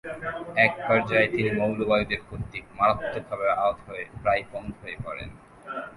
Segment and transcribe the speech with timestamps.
[0.65, 5.29] এক পর্যায়ে তিনি মৌলবাদীদের কর্তৃক মারাত্মকভাবে আহত হয়ে প্রায় পঙ্গু হয়ে পড়েন।